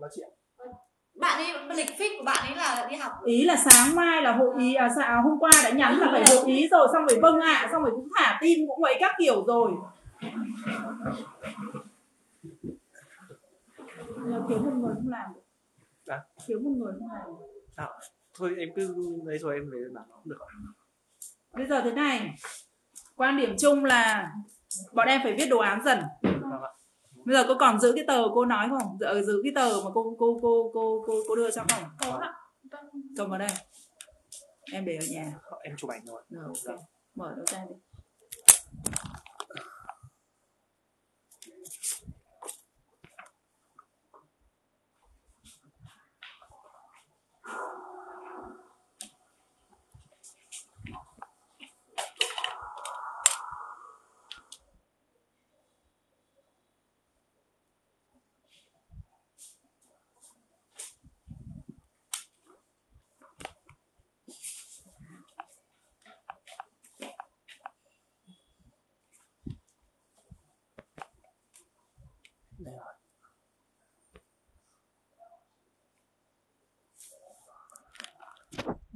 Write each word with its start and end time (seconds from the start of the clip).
đó 0.00 0.08
chị 0.14 0.22
ạ 0.22 0.30
bạn 1.16 1.38
ấy 1.38 1.76
lịch 1.76 1.90
fix 1.98 2.18
của 2.18 2.24
bạn 2.24 2.46
ấy 2.46 2.56
là 2.56 2.86
đi 2.90 2.96
học. 2.96 3.12
Ý 3.24 3.44
là 3.44 3.56
sáng 3.56 3.94
mai 3.94 4.22
là 4.22 4.32
hội 4.32 4.54
ý 4.58 4.74
à, 4.74 4.88
dạ, 4.96 5.20
hôm 5.24 5.38
qua 5.38 5.50
đã 5.64 5.70
nhắn 5.70 5.98
là 5.98 6.08
phải 6.12 6.24
hội 6.28 6.46
ý 6.46 6.68
rồi 6.68 6.88
xong 6.92 7.06
rồi 7.06 7.18
vâng 7.22 7.40
ạ 7.40 7.68
xong 7.72 7.82
rồi 7.82 7.92
cũng 7.94 8.08
thả 8.16 8.38
tin 8.40 8.68
cũng 8.68 8.80
mấy 8.80 8.96
các 9.00 9.12
kiểu 9.18 9.44
rồi. 9.46 9.72
Là 14.16 14.40
thiếu 14.48 14.58
một 14.58 14.72
người 14.74 14.94
không 14.94 15.08
làm 15.08 15.34
được. 15.34 15.40
Dạ. 16.04 16.20
thiếu 16.46 16.60
một 16.60 16.70
người 16.76 16.92
không 16.98 17.08
làm 17.12 17.26
được. 17.26 17.46
À, 17.76 17.88
thôi 18.38 18.54
em 18.58 18.68
cứ 18.76 18.94
lấy 19.24 19.38
rồi 19.38 19.54
em 19.54 19.70
về 19.70 19.78
làm 19.92 20.04
cũng 20.08 20.22
được. 20.24 20.38
Bây 21.52 21.66
giờ 21.66 21.80
thế 21.84 21.92
này. 21.92 22.34
Quan 23.16 23.36
điểm 23.36 23.56
chung 23.58 23.84
là 23.84 24.32
bọn 24.92 25.08
em 25.08 25.20
phải 25.22 25.34
viết 25.38 25.46
đồ 25.50 25.58
án 25.58 25.84
dần. 25.84 25.98
Vâng 26.22 26.62
ạ 26.62 26.70
bây 27.26 27.34
giờ 27.36 27.44
cô 27.48 27.54
còn 27.58 27.80
giữ 27.80 27.92
cái 27.96 28.04
tờ 28.06 28.22
cô 28.34 28.44
nói 28.44 28.68
không? 28.70 28.98
Giữ, 29.00 29.22
giữ 29.26 29.40
cái 29.44 29.52
tờ 29.54 29.80
mà 29.84 29.90
cô 29.94 30.16
cô 30.18 30.38
cô 30.42 30.70
cô 30.74 31.04
cô, 31.06 31.22
cô 31.28 31.34
đưa 31.34 31.50
cho 31.50 31.64
không? 31.68 31.82
Có 32.00 32.18
ạ. 32.18 32.34
Cầm 33.16 33.30
vào 33.30 33.38
đây. 33.38 33.48
Em 34.72 34.84
để 34.84 34.96
ở 34.96 35.06
nhà. 35.10 35.32
Em 35.62 35.76
chụp 35.76 35.90
ảnh 35.90 36.04
rồi. 36.04 36.22
Rồi 36.30 36.44
ok. 36.44 36.78
Mở 37.14 37.34
nó 37.36 37.42
ra 37.52 37.64
đi 37.68 37.74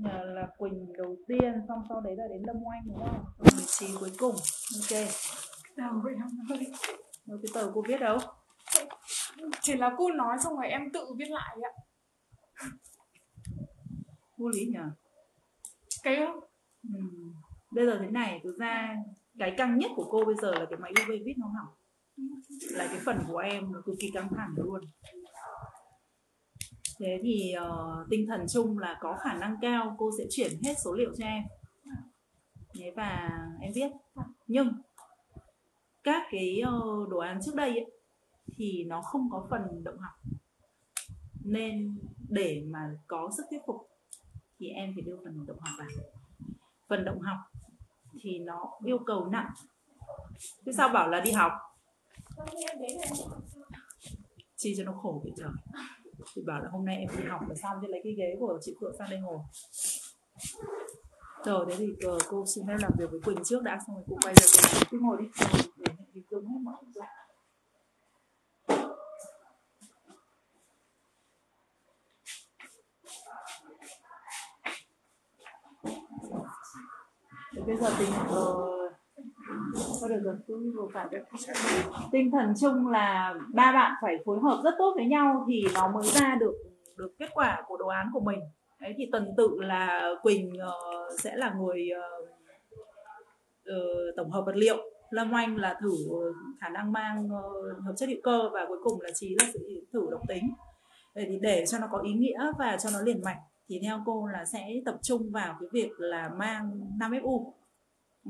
là 0.05 0.48
Quỳnh 0.59 0.93
đầu 0.98 1.17
tiên 1.29 1.53
xong 1.69 1.83
sau 1.89 2.01
đấy 2.01 2.17
là 2.17 2.25
đến 2.29 2.43
Lâm 2.47 2.56
Oanh 2.62 2.83
đúng 2.87 2.98
không? 2.98 3.25
Rồi 3.39 3.65
Trí 3.67 3.87
cuối 4.01 4.11
cùng. 4.19 4.34
Ok. 4.81 5.09
nào 5.77 6.01
vậy 6.05 6.15
em 6.15 6.59
ơi 6.59 6.73
cái 7.29 7.51
tờ 7.55 7.70
cô 7.75 7.83
viết 7.89 8.01
đâu? 8.01 8.19
chỉ 9.61 9.77
là 9.77 9.95
cô 9.98 10.12
nói 10.12 10.37
xong 10.45 10.57
rồi 10.57 10.67
em 10.67 10.92
tự 10.92 11.07
viết 11.19 11.31
lại 11.31 11.57
ạ 11.62 11.73
Vô 14.39 14.48
lý 14.48 14.67
nhỉ? 14.67 14.79
cái 16.03 16.17
Ừ. 16.95 17.01
Bây 17.70 17.87
giờ 17.87 17.98
thế 18.01 18.11
này, 18.11 18.41
thực 18.45 18.59
ra 18.59 18.97
cái 19.39 19.55
căng 19.57 19.79
nhất 19.79 19.91
của 19.97 20.07
cô 20.11 20.25
bây 20.25 20.35
giờ 20.42 20.51
là 20.55 20.67
cái 20.70 20.79
máy 20.79 20.92
UV 21.03 21.11
viết 21.25 21.35
nó 21.39 21.47
hỏng. 21.47 21.75
Là 22.70 22.87
cái 22.87 23.01
phần 23.05 23.19
của 23.29 23.39
em 23.39 23.73
nó 23.73 23.83
cực 23.87 23.95
kỳ 24.01 24.11
căng 24.14 24.29
thẳng 24.37 24.55
luôn. 24.57 24.81
Thế 27.01 27.20
thì 27.23 27.55
uh, 27.59 28.11
tinh 28.11 28.27
thần 28.27 28.47
chung 28.48 28.79
là 28.79 28.98
có 29.01 29.17
khả 29.17 29.34
năng 29.34 29.56
cao 29.62 29.97
cô 29.98 30.11
sẽ 30.19 30.25
chuyển 30.31 30.53
hết 30.62 30.75
số 30.84 30.95
liệu 30.95 31.15
cho 31.19 31.27
em. 31.27 31.45
Thế 32.75 32.92
và 32.97 33.31
em 33.61 33.73
viết. 33.75 33.89
Nhưng 34.47 34.73
các 36.03 36.23
cái 36.31 36.61
ờ, 36.65 36.81
đồ 37.11 37.19
án 37.19 37.41
trước 37.42 37.55
đây 37.55 37.70
ấy, 37.70 37.91
thì 38.57 38.84
nó 38.84 39.03
không 39.03 39.29
có 39.31 39.47
phần 39.51 39.84
động 39.84 39.98
học. 39.98 40.12
Nên 41.45 41.98
để 42.29 42.65
mà 42.67 42.97
có 43.07 43.31
sức 43.37 43.42
thuyết 43.51 43.61
phục 43.67 43.91
thì 44.59 44.69
em 44.69 44.92
phải 44.95 45.03
đưa 45.03 45.17
phần 45.25 45.47
động 45.47 45.59
học 45.61 45.75
vào 45.79 45.89
phần 46.89 47.05
động 47.05 47.20
học 47.20 47.39
thì 48.20 48.39
nó 48.39 48.79
yêu 48.85 48.98
cầu 49.07 49.27
nặng 49.27 49.51
thế 50.67 50.73
sao 50.77 50.89
bảo 50.89 51.08
là 51.08 51.20
đi 51.20 51.33
học 51.33 51.53
chi 54.57 54.74
cho 54.77 54.85
nó 54.85 54.92
khổ 54.92 55.20
vậy 55.24 55.33
trời 55.36 55.48
thì 56.35 56.42
bảo 56.47 56.61
là 56.61 56.69
hôm 56.73 56.85
nay 56.85 56.97
em 56.97 57.08
đi 57.17 57.25
học 57.29 57.41
là 57.48 57.55
xong 57.55 57.77
chứ 57.83 57.89
lấy 57.91 58.01
cái 58.05 58.13
ghế 58.13 58.36
của 58.41 58.58
chị 58.61 58.75
Phượng 58.81 58.97
sang 58.98 59.11
đây 59.11 59.20
ngồi. 59.20 59.39
Rồi 61.45 61.67
thế 61.69 61.75
thì 61.79 61.86
ờ, 62.07 62.19
cô 62.29 62.45
xin 62.55 62.67
phép 62.67 62.77
làm 62.81 62.92
việc 62.98 63.11
với 63.11 63.20
Quỳnh 63.20 63.45
trước 63.45 63.63
đã 63.63 63.79
xong 63.86 63.97
rồi 63.97 64.05
cô 64.08 64.17
quay 64.23 64.35
về 64.35 64.47
cô 64.53 64.80
cứ 64.91 64.98
ngồi 65.01 65.17
đi. 65.20 65.29
Để 65.77 65.92
hình 66.14 66.25
dung 66.30 66.47
hết 66.47 66.59
mọi 66.63 66.75
người 66.95 67.05
Thế 77.55 77.63
bây 77.67 77.77
giờ 77.77 77.91
tình 77.98 78.09
uh, 78.09 78.29
ờ, 78.29 78.80
có 80.00 80.08
được 80.08 80.20
rồi 80.24 80.34
cứ 80.46 80.72
vừa 80.77 80.88
phải 80.92 81.06
được. 81.11 81.22
Tinh 82.12 82.30
thần 82.30 82.52
chung 82.61 82.88
là 82.88 83.34
ba 83.55 83.72
bạn 83.72 83.92
phải 84.02 84.16
phối 84.24 84.38
hợp 84.42 84.61
rất 84.64 84.74
tốt 84.78 84.92
với 84.96 85.06
nhau 85.06 85.44
thì 85.48 85.62
nó 85.74 85.88
mới 85.88 86.02
ra 86.02 86.36
được 86.40 86.55
được 86.96 87.18
kết 87.18 87.28
quả 87.34 87.62
của 87.66 87.77
đồ 87.77 87.86
án 87.86 88.11
của 88.12 88.20
mình. 88.20 88.40
Đấy 88.80 88.94
thì 88.96 89.08
tuần 89.12 89.28
tự 89.36 89.61
là 89.61 90.14
quỳnh 90.22 90.52
uh, 90.52 91.20
sẽ 91.20 91.36
là 91.36 91.55
người 91.61 91.88
uh, 91.98 92.28
uh, 93.68 94.16
tổng 94.16 94.30
hợp 94.30 94.42
vật 94.46 94.56
liệu. 94.56 94.77
Lâm 95.11 95.33
oanh 95.33 95.56
là 95.56 95.78
thử 95.80 95.90
khả 96.61 96.68
năng 96.68 96.92
mang 96.92 97.24
uh, 97.24 97.84
hợp 97.84 97.92
chất 97.96 98.08
hữu 98.08 98.18
cơ 98.22 98.50
và 98.52 98.67
cuối 98.68 98.78
cùng 98.84 99.00
là 99.00 99.11
trí 99.14 99.36
là 99.40 99.46
thử 99.92 100.06
độc 100.11 100.20
tính. 100.28 100.55
Để 101.14 101.24
thì 101.28 101.38
để 101.42 101.64
cho 101.67 101.78
nó 101.78 101.86
có 101.92 101.98
ý 101.98 102.12
nghĩa 102.12 102.52
và 102.58 102.77
cho 102.77 102.90
nó 102.92 103.00
liền 103.02 103.22
mạch 103.24 103.38
thì 103.68 103.80
theo 103.82 104.02
cô 104.06 104.27
là 104.27 104.44
sẽ 104.44 104.67
tập 104.84 104.98
trung 105.02 105.30
vào 105.32 105.56
cái 105.61 105.68
việc 105.72 105.90
là 105.98 106.30
mang 106.38 106.80
5 106.98 107.12
FU 107.12 107.52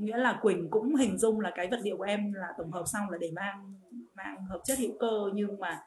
nghĩa 0.01 0.17
là 0.17 0.39
Quỳnh 0.43 0.71
cũng 0.71 0.95
hình 0.95 1.19
dung 1.19 1.41
là 1.41 1.53
cái 1.55 1.69
vật 1.71 1.81
liệu 1.83 1.97
của 1.97 2.03
em 2.03 2.33
là 2.33 2.47
tổng 2.59 2.73
hợp 2.73 2.85
xong 2.87 3.11
là 3.11 3.19
để 3.19 3.31
mang 3.35 3.75
mang 4.15 4.45
hợp 4.45 4.61
chất 4.65 4.79
hữu 4.79 4.99
cơ 5.01 5.31
nhưng 5.35 5.61
mà 5.61 5.81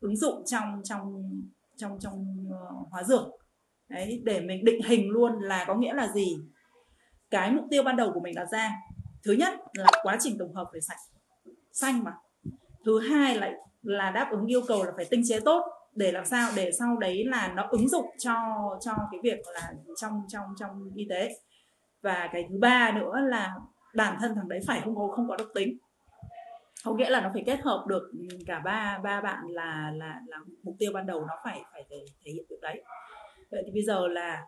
ứng 0.00 0.16
dụng 0.16 0.42
trong 0.46 0.80
trong 0.84 1.30
trong 1.76 1.98
trong 2.00 2.46
uh, 2.48 2.88
hóa 2.90 3.02
dược. 3.02 3.22
Đấy 3.88 4.22
để 4.24 4.40
mình 4.40 4.64
định 4.64 4.82
hình 4.82 5.10
luôn 5.10 5.40
là 5.40 5.64
có 5.68 5.74
nghĩa 5.74 5.94
là 5.94 6.08
gì? 6.08 6.36
Cái 7.30 7.52
mục 7.52 7.64
tiêu 7.70 7.82
ban 7.82 7.96
đầu 7.96 8.10
của 8.14 8.20
mình 8.20 8.34
đặt 8.34 8.46
ra 8.52 8.72
thứ 9.24 9.32
nhất 9.32 9.54
là 9.72 9.90
quá 10.02 10.16
trình 10.20 10.36
tổng 10.38 10.54
hợp 10.54 10.68
phải 10.72 10.80
sạch 10.80 10.98
xanh 11.72 12.04
mà. 12.04 12.12
Thứ 12.84 13.00
hai 13.00 13.34
lại 13.34 13.52
là 13.82 14.10
đáp 14.10 14.28
ứng 14.30 14.46
yêu 14.46 14.62
cầu 14.68 14.84
là 14.84 14.92
phải 14.96 15.04
tinh 15.10 15.22
chế 15.28 15.40
tốt 15.40 15.62
để 15.94 16.12
làm 16.12 16.24
sao 16.24 16.50
để 16.56 16.70
sau 16.78 16.96
đấy 16.96 17.24
là 17.24 17.52
nó 17.56 17.68
ứng 17.70 17.88
dụng 17.88 18.06
cho 18.18 18.34
cho 18.80 18.92
cái 19.10 19.20
việc 19.22 19.38
là 19.54 19.72
trong 20.00 20.22
trong 20.28 20.44
trong 20.58 20.90
y 20.94 21.06
tế 21.10 21.36
và 22.02 22.28
cái 22.32 22.46
thứ 22.50 22.58
ba 22.60 22.92
nữa 22.94 23.12
là 23.28 23.54
bản 23.94 24.16
thân 24.20 24.34
thằng 24.34 24.48
đấy 24.48 24.60
phải 24.66 24.80
không 24.84 24.96
có 24.96 25.08
không 25.16 25.28
có 25.28 25.36
độc 25.36 25.48
tính. 25.54 25.78
Có 26.84 26.94
nghĩa 26.94 27.10
là 27.10 27.20
nó 27.20 27.30
phải 27.32 27.42
kết 27.46 27.60
hợp 27.60 27.84
được 27.88 28.10
cả 28.46 28.60
ba 28.64 29.00
ba 29.04 29.20
bạn 29.20 29.44
là 29.48 29.92
là 29.96 30.20
là 30.26 30.38
mục 30.62 30.74
tiêu 30.78 30.90
ban 30.94 31.06
đầu 31.06 31.20
nó 31.20 31.34
phải 31.44 31.60
phải 31.72 31.84
thể, 31.90 32.04
thể 32.24 32.32
hiện 32.32 32.44
được 32.50 32.58
đấy. 32.62 32.82
Vậy 33.50 33.62
thì 33.66 33.72
bây 33.72 33.82
giờ 33.82 34.08
là 34.08 34.46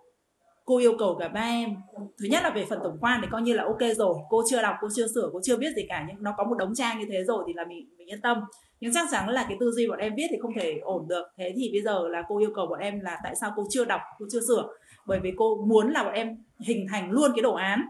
cô 0.64 0.78
yêu 0.78 0.93
cầu 0.98 1.16
cả 1.19 1.28
ba 1.28 1.41
em 1.41 1.76
thứ 1.93 2.28
nhất 2.31 2.43
là 2.43 2.50
về 2.50 2.66
phần 2.69 2.78
tổng 2.84 2.98
quan 3.00 3.20
thì 3.22 3.28
coi 3.31 3.43
như 3.43 3.53
là 3.53 3.64
ok 3.64 3.81
rồi 3.97 4.14
cô 4.31 4.43
chưa 4.50 4.62
đọc 4.62 4.76
cô 4.81 4.88
chưa 4.94 5.06
sửa 5.14 5.31
cô 5.32 5.41
chưa 5.43 5.56
biết 5.56 5.72
gì 5.76 5.82
cả 5.88 6.04
nhưng 6.09 6.22
nó 6.22 6.34
có 6.37 6.44
một 6.44 6.54
đống 6.59 6.75
trang 6.75 6.98
như 6.98 7.06
thế 7.10 7.25
rồi 7.25 7.44
thì 7.47 7.53
là 7.53 7.64
mình 7.64 7.88
mình 7.98 8.10
yên 8.10 8.20
tâm. 8.20 8.41
Nhưng 8.81 8.93
chắc 8.94 9.09
chắn 9.10 9.28
là 9.28 9.44
cái 9.48 9.56
tư 9.60 9.70
duy 9.70 9.88
bọn 9.88 9.98
em 9.98 10.14
viết 10.16 10.26
thì 10.31 10.37
không 10.43 10.54
thể 10.60 10.78
ổn 10.82 11.09
được. 11.09 11.26
Thế 11.37 11.53
thì 11.56 11.70
bây 11.72 11.82
giờ 11.82 12.09
là 12.09 12.22
cô 12.28 12.38
yêu 12.38 12.50
cầu 12.54 12.66
bọn 12.66 12.78
em 12.78 13.00
là 13.00 13.19
tại 13.25 13.34
sao 13.41 13.53
cô 13.56 13.66
chưa 13.70 13.84
đọc 13.84 14.00
cô 14.19 14.26
chưa 14.31 14.41
sửa? 14.48 14.69
Bởi 15.06 15.20
vì 15.22 15.32
cô 15.37 15.64
muốn 15.66 15.91
là 15.91 16.04
bọn 16.04 16.12
em 16.12 16.44
hình 16.66 16.86
thành 16.91 17.10
luôn 17.10 17.30
cái 17.34 17.42
đồ 17.42 17.54
án. 17.54 17.82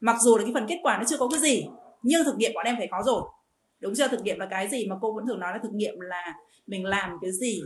Mặc 0.00 0.16
dù 0.20 0.36
là 0.36 0.44
cái 0.44 0.54
phần 0.54 0.66
kết 0.68 0.78
quả 0.82 0.98
nó 0.98 1.04
chưa 1.04 1.18
có 1.18 1.28
cái 1.28 1.40
gì, 1.40 1.66
nhưng 2.02 2.24
thực 2.24 2.38
nghiệm 2.38 2.52
bọn 2.54 2.66
em 2.66 2.76
phải 2.78 2.88
có 2.90 3.02
rồi. 3.06 3.22
Đúng 3.80 3.94
chưa? 3.94 4.08
Thực 4.08 4.22
nghiệm 4.22 4.38
là 4.38 4.46
cái 4.46 4.68
gì 4.68 4.86
mà 4.86 4.96
cô 5.00 5.12
vẫn 5.12 5.26
thường 5.26 5.40
nói 5.40 5.52
là 5.52 5.58
thực 5.62 5.72
nghiệm 5.72 6.00
là 6.00 6.34
mình 6.66 6.84
làm 6.84 7.18
cái 7.22 7.32
gì 7.32 7.60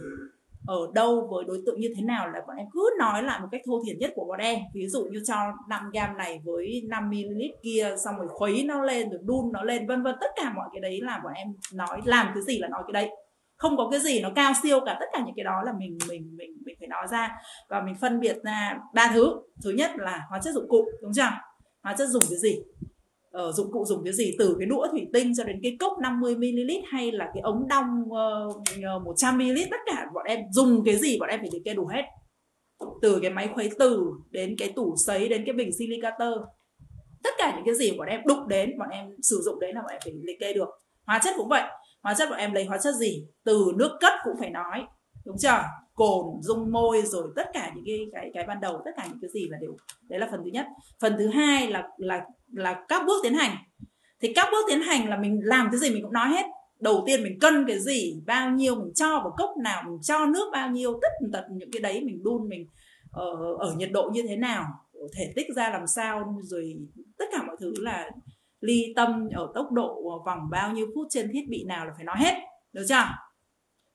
ở 0.67 0.77
đâu 0.95 1.29
với 1.31 1.45
đối 1.45 1.63
tượng 1.67 1.81
như 1.81 1.89
thế 1.97 2.03
nào 2.03 2.29
là 2.29 2.41
bọn 2.47 2.57
em 2.57 2.67
cứ 2.73 2.91
nói 2.99 3.23
lại 3.23 3.41
một 3.41 3.49
cách 3.53 3.61
thô 3.67 3.83
thiển 3.87 3.99
nhất 3.99 4.13
của 4.15 4.25
bọn 4.25 4.39
em. 4.39 4.59
Ví 4.75 4.89
dụ 4.89 5.05
như 5.05 5.23
cho 5.27 5.35
5 5.69 5.91
gam 5.93 6.17
này 6.17 6.41
với 6.45 6.83
5 6.89 7.11
ml 7.11 7.43
kia, 7.63 7.95
xong 8.05 8.17
rồi 8.19 8.29
khuấy 8.29 8.65
nó 8.65 8.83
lên, 8.83 9.11
rồi 9.11 9.21
đun 9.25 9.53
nó 9.53 9.63
lên, 9.63 9.87
vân 9.87 10.03
vân. 10.03 10.15
Tất 10.21 10.31
cả 10.37 10.53
mọi 10.57 10.69
cái 10.73 10.81
đấy 10.81 11.01
là 11.03 11.21
bọn 11.25 11.33
em 11.33 11.49
nói, 11.73 12.01
làm 12.05 12.31
cái 12.35 12.43
gì 12.43 12.59
là 12.59 12.69
nói 12.69 12.83
cái 12.87 12.93
đấy 12.93 13.11
không 13.59 13.77
có 13.77 13.89
cái 13.91 14.01
gì 14.01 14.21
nó 14.21 14.31
cao 14.35 14.53
siêu 14.63 14.81
cả 14.87 14.97
tất 15.01 15.07
cả 15.13 15.23
những 15.27 15.35
cái 15.37 15.45
đó 15.45 15.63
là 15.65 15.73
mình 15.79 15.99
mình 16.09 16.37
mình 16.37 16.51
mình 16.65 16.77
phải 16.79 16.89
nói 16.89 17.07
ra. 17.11 17.37
Và 17.69 17.83
mình 17.83 17.95
phân 18.01 18.21
biệt 18.21 18.37
ra 18.45 18.79
ba 18.95 19.11
thứ. 19.15 19.33
Thứ 19.65 19.71
nhất 19.71 19.91
là 19.97 20.27
hóa 20.29 20.41
chất 20.45 20.55
dụng 20.55 20.69
cụ 20.69 20.85
đúng 21.03 21.13
chưa? 21.15 21.31
Hóa 21.83 21.95
chất 21.99 22.09
dùng 22.09 22.23
cái 22.31 22.39
gì? 22.39 22.63
Ờ, 23.31 23.53
dụng 23.53 23.73
cụ 23.73 23.85
dùng 23.85 24.05
cái 24.05 24.13
gì? 24.13 24.37
Từ 24.39 24.57
cái 24.59 24.67
đũa 24.67 24.87
thủy 24.91 25.07
tinh 25.13 25.33
cho 25.37 25.45
đến 25.45 25.61
cái 25.63 25.77
cốc 25.81 25.93
50 26.03 26.37
ml 26.37 26.71
hay 26.93 27.13
là 27.13 27.31
cái 27.35 27.41
ống 27.43 27.69
đong 27.69 28.03
uh, 28.97 29.05
100 29.05 29.39
ml 29.39 29.59
tất 29.71 29.77
cả 29.87 30.07
bọn 30.15 30.25
em 30.27 30.41
dùng 30.51 30.85
cái 30.85 30.97
gì 30.97 31.19
bọn 31.21 31.29
em 31.29 31.41
phải 31.41 31.49
liệt 31.53 31.63
kê 31.65 31.75
đủ 31.75 31.87
hết. 31.87 32.03
Từ 33.03 33.19
cái 33.23 33.31
máy 33.31 33.49
khuấy 33.55 33.71
từ 33.79 34.11
đến 34.31 34.55
cái 34.59 34.73
tủ 34.77 34.95
sấy 35.07 35.29
đến 35.29 35.43
cái 35.47 35.53
bình 35.53 35.71
silicator. 35.79 36.35
Tất 37.23 37.31
cả 37.39 37.53
những 37.57 37.65
cái 37.65 37.75
gì 37.75 37.99
bọn 37.99 38.09
em 38.09 38.21
đụng 38.27 38.49
đến 38.49 38.79
bọn 38.79 38.89
em 38.89 39.07
sử 39.23 39.41
dụng 39.45 39.61
đấy 39.61 39.73
là 39.73 39.81
bọn 39.81 39.91
em 39.91 40.01
phải 40.05 40.13
liệt 40.23 40.37
kê 40.41 40.53
được. 40.53 40.69
Hóa 41.07 41.21
chất 41.25 41.35
cũng 41.37 41.49
vậy 41.49 41.63
hóa 42.03 42.15
chất 42.15 42.31
bọn 42.31 42.39
em 42.39 42.53
lấy 42.53 42.65
hóa 42.65 42.79
chất 42.79 42.95
gì? 42.95 43.27
Từ 43.45 43.67
nước 43.77 43.97
cất 44.01 44.13
cũng 44.25 44.35
phải 44.39 44.51
nói. 44.51 44.87
Đúng 45.27 45.37
chưa? 45.39 45.63
Cồn 45.95 46.25
dung 46.41 46.73
môi 46.73 47.03
rồi 47.03 47.29
tất 47.37 47.47
cả 47.53 47.73
những 47.75 47.85
cái 47.87 47.99
cái 48.13 48.31
cái 48.35 48.45
ban 48.47 48.61
đầu 48.61 48.83
tất 48.85 48.91
cả 48.97 49.07
những 49.09 49.19
cái 49.23 49.31
gì 49.31 49.49
là 49.49 49.59
đều 49.61 49.77
đấy 50.09 50.21
là 50.21 50.29
phần 50.31 50.41
thứ 50.45 50.51
nhất. 50.51 50.67
Phần 51.01 51.15
thứ 51.19 51.29
hai 51.29 51.71
là 51.71 51.89
là 51.97 52.25
là 52.53 52.85
các 52.89 53.03
bước 53.07 53.21
tiến 53.23 53.35
hành. 53.35 53.57
Thì 54.21 54.33
các 54.35 54.49
bước 54.53 54.65
tiến 54.69 54.81
hành 54.81 55.09
là 55.09 55.17
mình 55.17 55.41
làm 55.43 55.69
cái 55.71 55.81
gì 55.81 55.91
mình 55.91 56.03
cũng 56.03 56.13
nói 56.13 56.29
hết. 56.29 56.47
Đầu 56.81 57.03
tiên 57.07 57.23
mình 57.23 57.39
cân 57.41 57.65
cái 57.67 57.79
gì 57.81 58.15
bao 58.27 58.51
nhiêu 58.51 58.75
mình 58.75 58.95
cho 58.95 59.09
vào 59.09 59.35
cốc 59.37 59.51
nào 59.65 59.83
mình 59.87 59.99
cho 60.03 60.27
nước 60.27 60.51
bao 60.53 60.71
nhiêu 60.71 60.99
tất 61.03 61.29
tật 61.33 61.45
những 61.51 61.71
cái 61.73 61.81
đấy 61.81 62.01
mình 62.05 62.23
đun 62.23 62.49
mình 62.49 62.67
ở, 63.11 63.57
ở 63.59 63.75
nhiệt 63.77 63.91
độ 63.93 64.11
như 64.13 64.23
thế 64.29 64.37
nào 64.37 64.65
thể 65.17 65.33
tích 65.37 65.47
ra 65.57 65.71
làm 65.71 65.87
sao 65.87 66.35
rồi 66.43 66.77
tất 67.19 67.25
cả 67.33 67.43
mọi 67.43 67.57
thứ 67.61 67.73
là 67.79 68.11
ly 68.61 68.93
tâm 68.97 69.29
ở 69.35 69.53
tốc 69.55 69.73
độ 69.73 70.23
vòng 70.27 70.39
bao 70.51 70.73
nhiêu 70.73 70.87
phút 70.95 71.07
trên 71.11 71.31
thiết 71.33 71.45
bị 71.49 71.65
nào 71.65 71.87
là 71.87 71.93
phải 71.97 72.05
nói 72.05 72.17
hết, 72.19 72.35
được 72.73 72.85
chưa? 72.89 73.05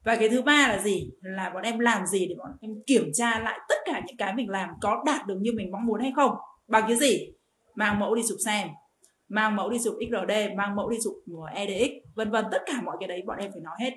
Và 0.04 0.16
cái 0.16 0.30
thứ 0.30 0.42
ba 0.42 0.68
là 0.68 0.80
gì? 0.80 1.10
Là 1.22 1.52
bọn 1.54 1.64
em 1.64 1.80
làm 1.80 2.06
gì 2.06 2.28
để 2.28 2.36
bọn 2.38 2.52
em 2.62 2.72
kiểm 2.88 3.10
tra 3.14 3.40
lại 3.40 3.60
tất 3.70 3.76
cả 3.86 4.02
những 4.08 4.18
cái 4.18 4.34
mình 4.34 4.50
làm 4.50 4.70
có 4.82 5.04
đạt 5.06 5.28
được 5.28 5.38
như 5.42 5.52
mình 5.56 5.72
mong 5.72 5.86
muốn 5.86 6.02
hay 6.02 6.12
không? 6.16 6.32
Bằng 6.68 6.84
cái 6.88 6.98
gì? 6.98 7.34
Mang 7.76 8.00
mẫu 8.00 8.16
đi 8.16 8.22
chụp 8.30 8.38
xem, 8.46 8.68
mang 9.28 9.56
mẫu 9.56 9.70
đi 9.70 9.78
chụp 9.84 9.94
XRD 10.10 10.32
mang 10.58 10.76
mẫu 10.76 10.90
đi 10.90 10.98
chụp 11.04 11.14
EDX 11.54 11.92
vân 12.16 12.32
vân, 12.32 12.46
tất 12.52 12.62
cả 12.66 12.82
mọi 12.82 12.98
cái 13.00 13.08
đấy 13.08 13.22
bọn 13.26 13.38
em 13.38 13.52
phải 13.52 13.62
nói 13.62 13.76
hết. 13.80 13.92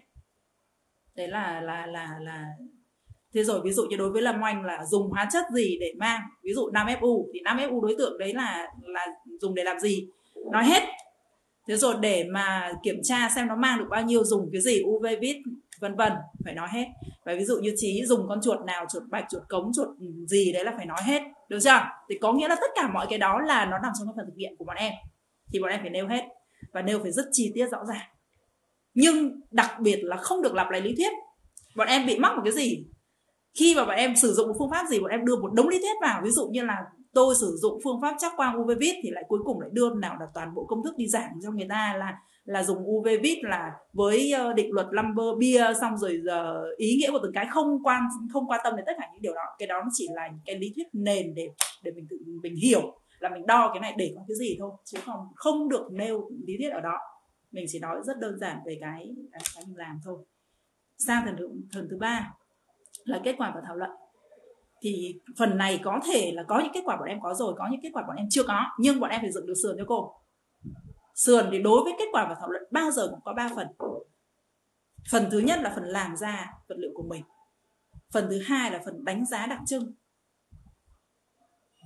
Đấy 1.14 1.28
là 1.28 1.60
là 1.60 1.86
là 1.86 2.19
là. 2.20 2.46
Thế 3.34 3.44
rồi 3.44 3.60
ví 3.64 3.72
dụ 3.72 3.84
như 3.84 3.96
đối 3.96 4.10
với 4.10 4.22
lâm 4.22 4.42
oanh 4.42 4.64
là 4.64 4.84
dùng 4.84 5.10
hóa 5.10 5.28
chất 5.32 5.44
gì 5.54 5.78
để 5.80 5.92
mang? 5.98 6.20
Ví 6.42 6.52
dụ 6.54 6.70
5FU 6.70 7.26
thì 7.34 7.40
5FU 7.44 7.80
đối 7.80 7.94
tượng 7.98 8.19
đấy 8.19 8.34
là 8.34 8.66
là 8.82 9.06
dùng 9.40 9.54
để 9.54 9.64
làm 9.64 9.78
gì? 9.78 10.08
Nói 10.52 10.64
hết. 10.64 10.82
Thế 11.69 11.76
rồi 11.76 11.94
để 12.00 12.25
mà 12.31 12.72
kiểm 12.82 13.00
tra 13.02 13.28
xem 13.34 13.48
nó 13.48 13.56
mang 13.56 13.78
được 13.78 13.87
bao 13.90 14.02
nhiêu, 14.02 14.25
dùng 14.25 14.48
cái 14.52 14.60
gì 14.60 14.82
UV 14.82 15.06
vít 15.20 15.37
vân 15.81 15.96
vân, 15.96 16.12
phải 16.44 16.54
nói 16.54 16.69
hết. 16.72 16.84
Và 17.25 17.34
ví 17.34 17.44
dụ 17.44 17.58
như 17.58 17.75
trí 17.76 18.04
dùng 18.04 18.28
con 18.28 18.40
chuột 18.43 18.60
nào, 18.66 18.87
chuột 18.93 19.02
bạch, 19.10 19.25
chuột 19.31 19.43
cống, 19.48 19.70
chuột 19.76 19.88
gì 20.26 20.52
đấy 20.52 20.64
là 20.64 20.72
phải 20.76 20.87
nói 20.87 20.98
hết, 21.04 21.22
được 21.48 21.58
chưa? 21.62 21.81
Thì 22.08 22.19
có 22.20 22.32
nghĩa 22.32 22.48
là 22.48 22.54
tất 22.54 22.70
cả 22.75 22.90
mọi 22.93 23.06
cái 23.10 23.19
đó 23.19 23.40
là 23.40 23.64
nó 23.64 23.78
nằm 23.78 23.93
trong 23.98 24.08
cái 24.08 24.14
phần 24.16 24.26
thực 24.26 24.37
hiện 24.38 24.56
của 24.58 24.64
bọn 24.64 24.76
em. 24.76 24.93
Thì 25.52 25.60
bọn 25.60 25.70
em 25.70 25.81
phải 25.81 25.90
nêu 25.90 26.08
hết 26.08 26.25
và 26.72 26.82
nêu 26.82 26.98
phải 27.02 27.12
rất 27.12 27.25
chi 27.32 27.52
tiết 27.54 27.66
rõ 27.66 27.78
ràng. 27.88 28.06
Nhưng 28.94 29.40
đặc 29.50 29.70
biệt 29.81 29.98
là 30.02 30.16
không 30.16 30.43
được 30.43 30.54
lặp 30.54 30.70
lại 30.70 30.81
lý 30.81 30.94
thuyết. 30.96 31.12
Bọn 31.76 31.88
em 31.88 32.06
bị 32.06 32.19
mắc 32.19 32.32
một 32.37 32.43
cái 32.44 32.52
gì? 32.52 32.87
Khi 33.58 33.75
mà 33.75 33.84
bọn 33.84 33.96
em 33.96 34.16
sử 34.16 34.32
dụng 34.32 34.48
một 34.48 34.54
phương 34.58 34.70
pháp 34.70 34.87
gì, 34.90 35.00
bọn 35.00 35.10
em 35.10 35.25
đưa 35.25 35.37
một 35.37 35.52
đống 35.52 35.69
lý 35.69 35.78
thuyết 35.78 35.94
vào. 36.00 36.20
Ví 36.25 36.31
dụ 36.31 36.48
như 36.48 36.64
là 36.64 36.84
tôi 37.16 37.34
sử 37.34 37.56
dụng 37.56 37.80
phương 37.84 38.00
pháp 38.00 38.16
chắc 38.18 38.32
quang 38.36 38.60
UV 38.60 38.70
vít 38.80 38.96
thì 39.02 39.10
lại 39.10 39.24
cuối 39.28 39.40
cùng 39.44 39.60
lại 39.60 39.70
đưa 39.72 39.94
nào 39.94 40.16
là 40.20 40.26
toàn 40.34 40.54
bộ 40.54 40.64
công 40.64 40.84
thức 40.84 40.96
đi 40.96 41.08
giảng 41.08 41.32
cho 41.42 41.50
người 41.50 41.66
ta 41.68 41.94
là 41.98 42.18
là 42.44 42.62
dùng 42.62 42.78
UV 42.88 43.08
vít 43.22 43.38
là 43.42 43.72
với 43.92 44.32
ờ, 44.32 44.52
định 44.52 44.72
luật 44.72 44.86
lumber 44.90 45.38
bia 45.38 45.64
xong 45.80 45.98
rồi 45.98 46.20
giờ 46.24 46.64
ý 46.76 46.96
nghĩa 46.96 47.10
của 47.10 47.18
từng 47.22 47.32
cái 47.34 47.46
không 47.50 47.82
quan 47.82 48.02
không 48.32 48.46
quan 48.50 48.60
tâm 48.64 48.76
đến 48.76 48.86
tất 48.86 48.92
cả 48.98 49.08
những 49.12 49.22
điều 49.22 49.34
đó. 49.34 49.42
Cái 49.58 49.66
đó 49.66 49.80
nó 49.84 49.88
chỉ 49.92 50.08
là 50.10 50.28
cái 50.46 50.56
lý 50.56 50.72
thuyết 50.76 50.86
nền 50.92 51.34
để 51.34 51.48
để 51.82 51.92
mình 51.92 52.06
tự 52.10 52.16
mình 52.42 52.56
hiểu 52.56 52.98
là 53.19 53.28
mình 53.28 53.46
đo 53.46 53.70
cái 53.74 53.80
này 53.80 53.94
để 53.96 54.12
có 54.16 54.22
cái 54.28 54.36
gì 54.36 54.56
thôi 54.58 54.70
chứ 54.84 54.98
không 55.06 55.28
không 55.34 55.69
được 55.69 55.88
nêu 55.92 56.30
lý 56.46 56.56
thuyết 56.58 56.70
ở 56.70 56.80
đó. 56.80 56.98
Mình 57.52 57.64
chỉ 57.69 57.78
nói 57.78 57.96
rất 58.06 58.19
đơn 58.19 58.38
giản 58.38 58.58
về 58.66 58.78
cái 58.80 59.14
cái, 59.32 59.42
cái 59.54 59.64
mình 59.66 59.76
làm 59.76 60.00
thôi. 60.04 60.19
Sang 60.98 61.26
thần 61.26 61.36
thứ, 61.38 61.48
thần 61.72 61.88
thứ 61.90 61.96
ba 61.98 62.32
là 63.04 63.20
kết 63.24 63.34
quả 63.38 63.50
của 63.54 63.60
thảo 63.66 63.76
luận 63.76 63.90
thì 64.86 65.20
phần 65.38 65.56
này 65.56 65.80
có 65.84 66.00
thể 66.06 66.32
là 66.34 66.42
có 66.48 66.60
những 66.60 66.72
kết 66.74 66.80
quả 66.84 66.96
bọn 66.96 67.08
em 67.08 67.20
có 67.22 67.34
rồi, 67.34 67.54
có 67.58 67.68
những 67.70 67.80
kết 67.82 67.88
quả 67.92 68.04
bọn 68.06 68.16
em 68.16 68.26
chưa 68.30 68.42
có, 68.42 68.64
nhưng 68.78 69.00
bọn 69.00 69.10
em 69.10 69.20
phải 69.20 69.32
dựng 69.32 69.46
được 69.46 69.54
sườn 69.62 69.76
cho 69.78 69.84
cô. 69.88 70.14
Sườn 71.14 71.48
thì 71.52 71.62
đối 71.62 71.84
với 71.84 71.92
kết 71.98 72.04
quả 72.12 72.26
và 72.28 72.36
thảo 72.40 72.50
luận 72.50 72.62
bao 72.70 72.90
giờ 72.90 73.08
cũng 73.10 73.20
có 73.24 73.34
ba 73.34 73.50
phần. 73.56 73.66
Phần 75.10 75.28
thứ 75.30 75.38
nhất 75.38 75.60
là 75.62 75.72
phần 75.74 75.84
làm 75.84 76.16
ra 76.16 76.52
vật 76.68 76.74
liệu 76.78 76.90
của 76.94 77.02
mình. 77.02 77.24
Phần 78.12 78.26
thứ 78.30 78.42
hai 78.46 78.70
là 78.70 78.82
phần 78.84 79.04
đánh 79.04 79.26
giá 79.26 79.46
đặc 79.46 79.60
trưng. 79.66 79.94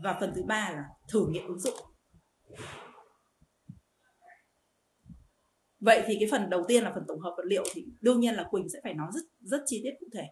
Và 0.03 0.17
phần 0.21 0.33
thứ 0.37 0.43
ba 0.43 0.71
là 0.71 0.85
thử 1.09 1.27
nghiệm 1.27 1.47
ứng 1.47 1.59
dụng. 1.59 1.75
Vậy 5.81 6.05
thì 6.07 6.17
cái 6.21 6.29
phần 6.31 6.51
đầu 6.51 6.65
tiên 6.69 6.85
là 6.85 6.93
phần 6.95 7.05
tổng 7.09 7.21
hợp 7.21 7.35
vật 7.37 7.45
liệu 7.47 7.65
thì 7.75 7.87
đương 8.01 8.21
nhiên 8.21 8.35
là 8.35 8.45
quỳnh 8.51 8.69
sẽ 8.69 8.81
phải 8.83 8.95
nói 8.95 9.09
rất 9.15 9.23
rất 9.41 9.63
chi 9.67 9.81
tiết 9.85 9.91
cụ 10.01 10.07
thể 10.15 10.29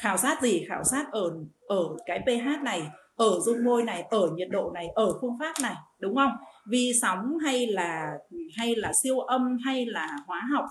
khảo 0.00 0.16
sát 0.16 0.42
gì? 0.42 0.64
Khảo 0.68 0.84
sát 0.84 1.06
ở 1.12 1.30
ở 1.66 1.96
cái 2.06 2.20
pH 2.20 2.62
này, 2.62 2.82
ở 3.16 3.40
dung 3.40 3.64
môi 3.64 3.82
này, 3.82 4.02
ở 4.10 4.30
nhiệt 4.34 4.48
độ 4.50 4.70
này, 4.74 4.86
ở 4.94 5.18
phương 5.20 5.36
pháp 5.40 5.52
này, 5.62 5.74
đúng 5.98 6.16
không? 6.16 6.32
Vi 6.70 6.92
sóng 7.02 7.38
hay 7.44 7.66
là 7.66 8.18
hay 8.56 8.74
là 8.76 8.92
siêu 9.02 9.20
âm 9.20 9.58
hay 9.64 9.86
là 9.86 10.16
hóa 10.26 10.42
học? 10.54 10.64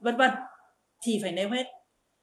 Vân 0.00 0.16
vân. 0.16 0.30
Thì 1.06 1.18
phải 1.22 1.32
nêu 1.32 1.50
hết. 1.50 1.66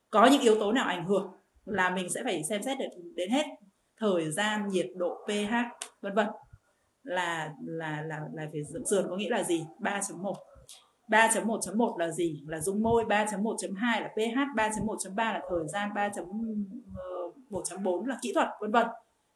Có 0.09 0.25
những 0.25 0.41
yếu 0.41 0.59
tố 0.59 0.71
nào 0.71 0.86
ảnh 0.86 1.06
hưởng 1.06 1.31
là 1.65 1.89
mình 1.89 2.09
sẽ 2.09 2.21
phải 2.24 2.44
xem 2.50 2.63
xét 2.63 2.77
được 2.80 2.89
đến 3.15 3.30
hết. 3.30 3.45
Thời 3.97 4.31
gian, 4.31 4.68
nhiệt 4.68 4.88
độ, 4.95 5.25
pH, 5.27 5.53
vân 6.01 6.13
vân. 6.15 6.27
Là 7.03 7.53
là 7.65 8.01
là 8.01 8.19
là 8.33 8.47
phải 8.51 8.62
sườn 8.89 9.06
có 9.09 9.15
nghĩa 9.15 9.30
là 9.30 9.44
gì? 9.44 9.63
3.1 9.80 10.33
3.1.1 11.09 11.97
là 11.97 12.09
gì? 12.09 12.41
Là 12.47 12.59
dung 12.59 12.83
môi 12.83 13.03
3.1.2 13.03 14.01
là 14.01 14.07
pH 14.07 14.38
3.1.3 14.56 15.15
là 15.15 15.41
thời 15.50 15.67
gian 15.67 15.89
3.1.4 15.89 18.01
ờ, 18.01 18.07
là 18.07 18.17
kỹ 18.21 18.33
thuật, 18.33 18.47
vân 18.61 18.71
vân. 18.71 18.88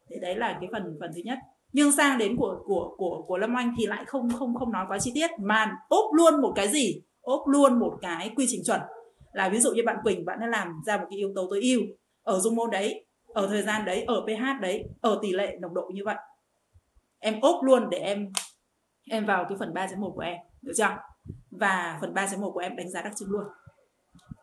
Thế 0.09 0.17
đấy 0.21 0.35
là 0.35 0.57
cái 0.61 0.69
phần 0.71 0.97
phần 0.99 1.11
thứ 1.15 1.21
nhất. 1.25 1.39
Nhưng 1.73 1.91
sang 1.91 2.17
đến 2.17 2.37
của 2.37 2.63
của 2.65 2.95
của 2.97 3.23
của 3.27 3.37
Lâm 3.37 3.57
Anh 3.57 3.75
thì 3.77 3.85
lại 3.85 4.05
không 4.05 4.29
không 4.39 4.55
không 4.55 4.71
nói 4.71 4.85
quá 4.89 4.99
chi 4.99 5.11
tiết. 5.15 5.29
Mà 5.39 5.77
ốp 5.89 6.13
luôn 6.13 6.41
một 6.41 6.53
cái 6.55 6.67
gì? 6.67 7.01
Ốp 7.21 7.47
luôn 7.47 7.79
một 7.79 7.97
cái 8.01 8.31
quy 8.35 8.45
trình 8.49 8.61
chuẩn. 8.65 8.81
Là 9.33 9.49
ví 9.49 9.59
dụ 9.59 9.71
như 9.71 9.81
bạn 9.85 9.97
Quỳnh, 10.03 10.25
bạn 10.25 10.39
đã 10.39 10.47
làm 10.47 10.81
ra 10.85 10.97
một 10.97 11.05
cái 11.09 11.17
yếu 11.17 11.31
tố 11.35 11.47
tối 11.49 11.61
ưu 11.61 11.81
ở 12.23 12.39
dung 12.39 12.55
môn 12.55 12.69
đấy, 12.69 13.05
ở 13.27 13.47
thời 13.47 13.61
gian 13.61 13.85
đấy, 13.85 14.03
ở 14.03 14.25
pH 14.25 14.61
đấy, 14.61 14.85
ở 15.01 15.19
tỷ 15.21 15.31
lệ 15.31 15.57
nồng 15.61 15.73
độ 15.73 15.91
như 15.93 16.01
vậy. 16.05 16.15
Em 17.19 17.41
ốp 17.41 17.63
luôn 17.63 17.89
để 17.89 17.97
em 17.97 18.31
em 19.09 19.25
vào 19.25 19.45
cái 19.49 19.57
phần 19.59 19.73
3.1 19.73 20.13
của 20.13 20.21
em. 20.21 20.37
Được 20.61 20.73
chưa? 20.77 20.97
Và 21.59 21.97
phần 22.01 22.13
3.1 22.13 22.51
của 22.53 22.59
em 22.59 22.75
đánh 22.75 22.89
giá 22.89 23.01
đặc 23.01 23.13
trưng 23.15 23.29
luôn. 23.29 23.43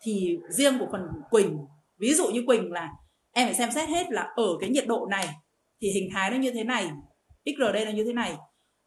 Thì 0.03 0.39
riêng 0.51 0.79
của 0.79 0.89
phần 0.93 1.03
Quỳnh 1.31 1.59
ví 2.01 2.15
dụ 2.15 2.29
như 2.29 2.43
Quỳnh 2.47 2.73
là 2.73 2.89
em 3.33 3.47
phải 3.47 3.55
xem 3.55 3.71
xét 3.71 3.89
hết 3.89 4.11
là 4.11 4.23
ở 4.37 4.49
cái 4.61 4.71
nhiệt 4.71 4.87
độ 4.87 5.07
này 5.11 5.29
thì 5.81 5.89
hình 5.91 6.09
thái 6.15 6.31
nó 6.31 6.37
như 6.37 6.51
thế 6.51 6.65
này 6.65 6.91
XRD 7.45 7.85
là 7.85 7.91
như 7.91 8.05
thế 8.05 8.13
này. 8.13 8.37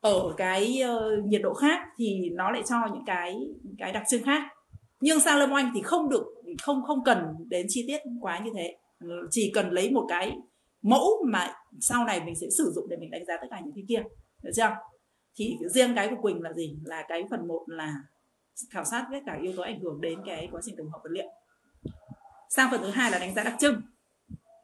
Ở 0.01 0.33
cái 0.37 0.83
uh, 0.83 1.25
nhiệt 1.25 1.41
độ 1.41 1.53
khác 1.53 1.79
thì 1.97 2.29
nó 2.33 2.51
lại 2.51 2.61
cho 2.69 2.75
những 2.93 3.05
cái 3.05 3.35
cái 3.77 3.91
đặc 3.91 4.03
trưng 4.09 4.23
khác. 4.23 4.43
Nhưng 5.01 5.19
sang 5.19 5.39
lâm 5.39 5.51
oanh 5.51 5.71
thì 5.75 5.81
không 5.81 6.09
được 6.09 6.23
không 6.61 6.83
không 6.87 7.03
cần 7.03 7.19
đến 7.49 7.65
chi 7.69 7.85
tiết 7.87 8.01
quá 8.21 8.39
như 8.39 8.51
thế. 8.55 8.75
Ờ, 8.99 9.07
chỉ 9.31 9.51
cần 9.55 9.69
lấy 9.69 9.91
một 9.91 10.05
cái 10.09 10.37
mẫu 10.81 11.25
mà 11.31 11.53
sau 11.81 12.05
này 12.05 12.21
mình 12.25 12.35
sẽ 12.35 12.47
sử 12.57 12.71
dụng 12.75 12.89
để 12.89 12.97
mình 12.97 13.11
đánh 13.11 13.25
giá 13.25 13.33
tất 13.41 13.47
cả 13.49 13.59
những 13.65 13.73
cái 13.75 13.83
kia. 13.87 14.03
Được 14.43 14.51
chưa? 14.55 14.69
Thì 15.35 15.57
riêng 15.73 15.95
cái 15.95 16.07
của 16.07 16.21
quỳnh 16.21 16.41
là 16.41 16.53
gì? 16.53 16.75
Là 16.83 17.03
cái 17.07 17.23
phần 17.31 17.47
một 17.47 17.65
là 17.67 17.93
khảo 18.69 18.83
sát 18.83 19.07
tất 19.11 19.19
cả 19.25 19.37
yếu 19.41 19.53
tố 19.57 19.63
ảnh 19.63 19.79
hưởng 19.79 20.01
đến 20.01 20.19
cái 20.25 20.49
quá 20.51 20.61
trình 20.63 20.75
tổng 20.77 20.89
hợp 20.91 20.99
vật 21.03 21.09
liệu. 21.11 21.27
Sang 22.49 22.71
phần 22.71 22.81
thứ 22.81 22.89
hai 22.89 23.11
là 23.11 23.19
đánh 23.19 23.35
giá 23.35 23.43
đặc 23.43 23.55
trưng. 23.59 23.81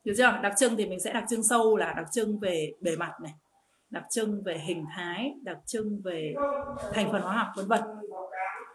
Được 0.03 0.13
chưa? 0.17 0.39
Đặc 0.43 0.53
trưng 0.57 0.75
thì 0.75 0.85
mình 0.85 0.99
sẽ 0.99 1.13
đặc 1.13 1.23
trưng 1.29 1.43
sâu 1.43 1.77
là 1.77 1.93
đặc 1.93 2.05
trưng 2.11 2.39
về 2.39 2.73
bề 2.81 2.95
mặt 2.95 3.11
này 3.23 3.33
đặc 3.89 4.03
trưng 4.09 4.43
về 4.43 4.57
hình 4.57 4.85
thái 4.95 5.33
đặc 5.43 5.57
trưng 5.65 6.01
về 6.03 6.33
thành 6.93 7.11
phần 7.11 7.21
hóa 7.21 7.37
học 7.37 7.47
vân 7.55 7.67
vân. 7.67 7.81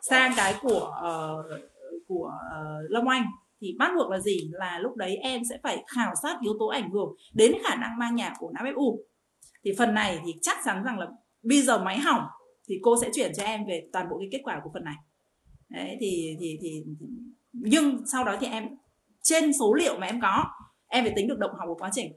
Sang 0.02 0.33
cái 0.37 0.54
của 0.62 0.97
uh, 1.00 1.61
của 2.09 2.33
uh, 2.47 2.90
Long 2.90 3.09
Anh 3.09 3.25
thì 3.61 3.76
bắt 3.78 3.92
buộc 3.97 4.11
là 4.11 4.21
gì? 4.21 4.50
Là 4.52 4.78
lúc 4.78 4.97
đấy 4.97 5.16
em 5.16 5.42
sẽ 5.50 5.59
phải 5.62 5.85
khảo 5.97 6.14
sát 6.23 6.38
yếu 6.40 6.52
tố 6.59 6.66
ảnh 6.66 6.90
hưởng 6.90 7.14
đến 7.35 7.52
khả 7.64 7.75
năng 7.75 7.99
mang 7.99 8.14
nhà 8.14 8.35
của 8.38 8.50
não 8.54 8.64
fu 8.64 8.99
thì 9.64 9.75
phần 9.78 9.94
này 9.94 10.21
thì 10.26 10.35
chắc 10.42 10.56
chắn 10.64 10.85
rằng 10.85 10.99
là 10.99 11.06
bây 11.42 11.62
giờ 11.62 11.78
máy 11.78 11.99
hỏng 11.99 12.26
thì 12.68 12.78
cô 12.83 12.97
sẽ 13.02 13.11
chuyển 13.14 13.33
cho 13.37 13.42
em 13.42 13.66
về 13.66 13.88
toàn 13.92 14.09
bộ 14.11 14.18
cái 14.18 14.28
kết 14.33 14.40
quả 14.44 14.61
của 14.64 14.71
phần 14.75 14.85
này. 14.85 14.94
Đấy 15.68 15.97
thì 16.00 16.37
thì 16.40 16.59
thì, 16.62 16.85
nhưng 17.52 18.02
sau 18.12 18.25
đó 18.25 18.37
thì 18.40 18.47
em 18.47 18.68
trên 19.23 19.52
số 19.52 19.75
liệu 19.75 19.99
mà 19.99 20.06
em 20.06 20.21
có 20.21 20.44
em 20.87 21.04
phải 21.04 21.12
tính 21.16 21.28
được 21.28 21.38
động 21.38 21.50
học 21.59 21.68
của 21.68 21.75
quá 21.78 21.90
trình. 21.92 22.12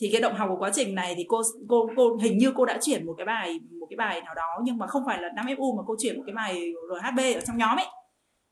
Thì 0.00 0.08
cái 0.12 0.20
động 0.20 0.34
học 0.34 0.48
của 0.52 0.58
quá 0.58 0.70
trình 0.74 0.94
này 0.94 1.14
thì 1.16 1.24
cô 1.28 1.42
cô 1.68 1.90
cô 1.96 2.16
hình 2.16 2.38
như 2.38 2.52
cô 2.56 2.64
đã 2.64 2.78
chuyển 2.82 3.06
một 3.06 3.14
cái 3.18 3.26
bài 3.26 3.60
một 3.80 3.86
cái 3.90 3.96
bài 3.96 4.20
nào 4.22 4.34
đó 4.34 4.60
nhưng 4.64 4.78
mà 4.78 4.86
không 4.86 5.02
phải 5.06 5.22
là 5.22 5.28
5 5.36 5.46
FU 5.46 5.76
mà 5.76 5.82
cô 5.86 5.96
chuyển 5.98 6.16
một 6.16 6.22
cái 6.26 6.34
bài 6.34 6.72
RHB 6.90 7.18
ở 7.18 7.40
trong 7.46 7.58
nhóm 7.58 7.78
ấy 7.78 7.86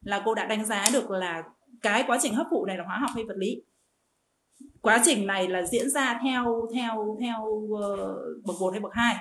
là 0.01 0.23
cô 0.25 0.35
đã 0.35 0.47
đánh 0.47 0.65
giá 0.65 0.85
được 0.93 1.11
là 1.11 1.43
cái 1.83 2.05
quá 2.07 2.19
trình 2.23 2.35
hấp 2.35 2.47
thụ 2.51 2.67
này 2.67 2.77
là 2.77 2.85
hóa 2.85 2.99
học 2.99 3.11
hay 3.15 3.25
vật 3.25 3.37
lý. 3.37 3.63
Quá 4.81 5.03
trình 5.05 5.27
này 5.27 5.49
là 5.49 5.63
diễn 5.63 5.91
ra 5.91 6.21
theo 6.25 6.69
theo 6.75 7.17
theo 7.21 7.45
uh, 7.45 8.45
bậc 8.47 8.57
một 8.61 8.71
hay 8.71 8.81
bậc 8.81 8.93
hai 8.95 9.17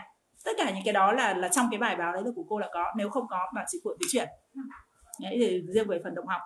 tất 0.45 0.51
cả 0.57 0.71
những 0.71 0.83
cái 0.85 0.93
đó 0.93 1.11
là 1.11 1.33
là 1.33 1.47
trong 1.47 1.67
cái 1.71 1.79
bài 1.79 1.95
báo 1.95 2.13
đấy 2.13 2.23
của 2.35 2.45
cô 2.49 2.59
là 2.59 2.69
có, 2.73 2.93
nếu 2.97 3.09
không 3.09 3.27
có 3.29 3.51
bạn 3.55 3.65
chỉ 3.69 3.79
cuộn 3.83 3.97
thì 4.01 4.05
chuyển. 4.11 4.29
Đấy, 5.21 5.35
thì 5.39 5.61
riêng 5.73 5.87
về 5.87 5.99
phần 6.03 6.15
động 6.15 6.27
học. 6.27 6.41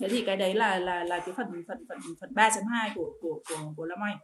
Thế 0.00 0.08
thì 0.08 0.24
cái 0.26 0.36
đấy 0.36 0.54
là 0.54 0.78
là 0.78 1.04
là 1.04 1.18
cái 1.18 1.34
phần 1.36 1.46
phần 1.68 1.78
phần 1.88 1.98
phần 2.20 2.30
3.2 2.34 2.90
của 2.94 3.12
của 3.20 3.40
của 3.48 3.72
của 3.76 3.84
Lâm 3.84 3.98
Anh. 4.04 4.18